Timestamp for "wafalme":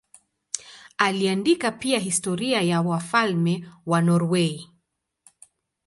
2.81-3.69